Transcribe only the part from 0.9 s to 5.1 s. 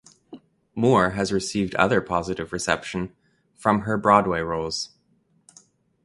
has received other positive reception from her Broadway roles.